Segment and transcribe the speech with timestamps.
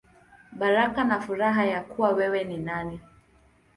[0.51, 3.01] Baraka na Furaha Ya Kuwa Wewe Ni Nani.